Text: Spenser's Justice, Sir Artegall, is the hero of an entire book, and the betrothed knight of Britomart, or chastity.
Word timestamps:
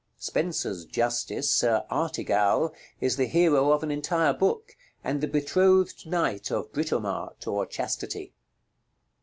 Spenser's 0.17 0.85
Justice, 0.85 1.51
Sir 1.51 1.85
Artegall, 1.91 2.73
is 2.99 3.17
the 3.17 3.27
hero 3.27 3.71
of 3.71 3.83
an 3.83 3.91
entire 3.91 4.33
book, 4.33 4.75
and 5.03 5.21
the 5.21 5.27
betrothed 5.27 6.07
knight 6.07 6.49
of 6.49 6.73
Britomart, 6.73 7.45
or 7.45 7.67
chastity. 7.67 8.33